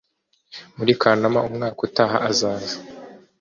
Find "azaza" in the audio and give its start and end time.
2.29-2.77